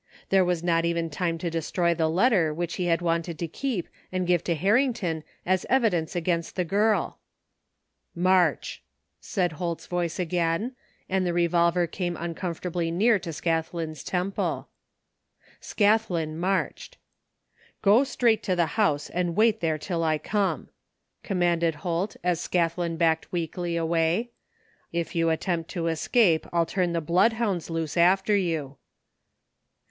There 0.29 0.43
was 0.43 0.63
not 0.63 0.83
even 0.83 1.11
time 1.11 1.37
to 1.37 1.51
destroy 1.51 1.93
the 1.93 2.09
letter 2.09 2.51
which 2.51 2.77
he 2.77 2.85
had 2.85 3.03
wanted 3.03 3.37
to 3.37 3.47
keep 3.47 3.87
and 4.11 4.25
give 4.25 4.43
to 4.45 4.55
Harrington 4.55 5.23
as 5.45 5.63
evidence 5.69 6.15
against 6.15 6.55
the 6.55 6.65
girl." 6.65 7.19
March!" 8.31 8.81
said 9.21 9.51
Holt's 9.51 9.85
voice 9.85 10.17
again, 10.17 10.71
and 11.07 11.23
the 11.23 11.35
re 11.35 11.47
volver 11.47 11.85
came 11.85 12.15
imcomfortably 12.15 12.91
near 12.91 13.19
to 13.19 13.29
Scathlin's 13.31 14.03
temple. 14.03 14.69
Scathlin 15.61 16.33
marched." 16.35 16.97
Go 17.83 18.03
straight 18.03 18.41
to 18.41 18.55
the 18.55 18.73
house 18.81 19.07
and 19.07 19.35
wait 19.35 19.59
there 19.59 19.77
till 19.77 20.03
I 20.03 20.17
come," 20.17 20.69
commanded 21.21 21.75
Holt 21.85 22.15
as 22.23 22.41
Scathlin 22.41 22.97
backed 22.97 23.31
weakly 23.31 23.77
away. 23.77 24.31
"If 24.91 25.13
you 25.15 25.29
attempt 25.29 25.69
to 25.69 25.85
escape 25.85 26.47
Til 26.51 26.65
turn 26.65 26.93
the 26.93 27.01
bloodhounds 27.01 27.69
loose 27.69 27.95
after 27.95 28.35
you." 28.35 28.77